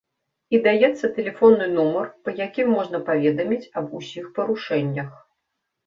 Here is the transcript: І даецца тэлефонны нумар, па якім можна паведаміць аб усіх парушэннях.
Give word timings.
І 0.53 0.59
даецца 0.67 1.09
тэлефонны 1.17 1.67
нумар, 1.75 2.09
па 2.25 2.35
якім 2.45 2.67
можна 2.79 3.05
паведаміць 3.13 3.63
аб 3.79 3.97
усіх 4.03 4.25
парушэннях. 4.41 5.09